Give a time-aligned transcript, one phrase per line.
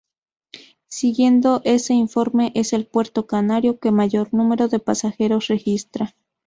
[0.87, 6.15] Siguiendo ese informe es el puerto canario que mayor número de pasajeros registra.